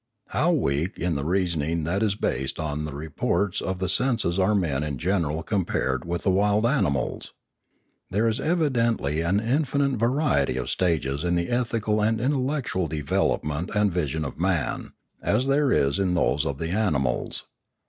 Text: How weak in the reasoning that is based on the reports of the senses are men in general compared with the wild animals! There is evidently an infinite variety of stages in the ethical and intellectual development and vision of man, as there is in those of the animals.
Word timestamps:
How 0.29 0.51
weak 0.51 0.97
in 0.97 1.13
the 1.13 1.23
reasoning 1.23 1.83
that 1.83 2.01
is 2.01 2.15
based 2.15 2.59
on 2.59 2.85
the 2.85 2.91
reports 2.95 3.61
of 3.61 3.77
the 3.77 3.87
senses 3.87 4.39
are 4.39 4.55
men 4.55 4.81
in 4.83 4.97
general 4.97 5.43
compared 5.43 6.05
with 6.05 6.23
the 6.23 6.31
wild 6.31 6.65
animals! 6.65 7.33
There 8.09 8.27
is 8.27 8.39
evidently 8.39 9.21
an 9.21 9.39
infinite 9.39 9.99
variety 9.99 10.57
of 10.57 10.71
stages 10.71 11.23
in 11.23 11.35
the 11.35 11.49
ethical 11.49 12.01
and 12.01 12.19
intellectual 12.19 12.87
development 12.87 13.69
and 13.75 13.93
vision 13.93 14.25
of 14.25 14.39
man, 14.39 14.93
as 15.21 15.45
there 15.45 15.71
is 15.71 15.99
in 15.99 16.15
those 16.15 16.47
of 16.47 16.57
the 16.57 16.69
animals. 16.71 17.45